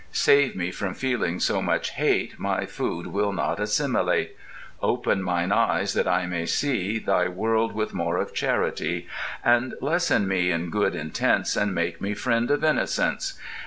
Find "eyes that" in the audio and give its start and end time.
5.51-6.07